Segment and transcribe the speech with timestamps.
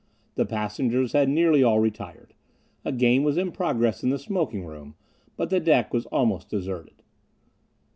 [0.33, 2.33] The passengers had nearly all retired.
[2.83, 4.95] A game was in progress in the smoking room,
[5.37, 7.03] but the deck was almost deserted.